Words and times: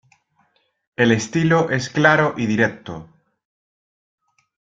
El 0.95 1.11
estilo 1.11 1.69
es 1.69 1.89
claro 1.89 2.33
y 2.35 2.47
directo. 2.47 3.07